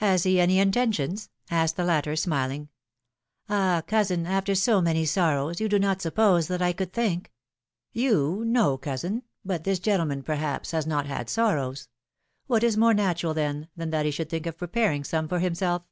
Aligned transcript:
^^Has 0.00 0.24
he 0.24 0.40
any 0.40 0.58
intentions?" 0.60 1.28
asked 1.50 1.76
the 1.76 1.84
latter, 1.84 2.16
smiling. 2.16 2.70
^^Ah! 3.50 3.86
cousin, 3.86 4.24
after 4.24 4.54
so 4.54 4.80
many 4.80 5.04
sorrows, 5.04 5.60
you 5.60 5.68
do 5.68 5.78
not 5.78 6.00
suppose 6.00 6.48
that 6.48 6.62
I 6.62 6.72
could 6.72 6.90
think 6.90 7.30
—"^^You! 7.94 8.46
no, 8.46 8.78
cousin; 8.78 9.24
but 9.44 9.64
this 9.64 9.78
gentleman, 9.78 10.22
perhaps, 10.22 10.70
has 10.70 10.86
not 10.86 11.04
had 11.04 11.28
sorrows; 11.28 11.90
what 12.46 12.64
is 12.64 12.78
more 12.78 12.94
natural, 12.94 13.34
then, 13.34 13.68
than 13.76 13.90
that 13.90 14.06
he 14.06 14.10
should 14.10 14.30
think 14.30 14.46
of 14.46 14.56
preparing 14.56 15.04
some 15.04 15.28
for 15.28 15.38
himself?" 15.38 15.82